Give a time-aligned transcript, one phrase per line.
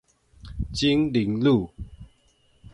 [0.73, 1.69] 金陵路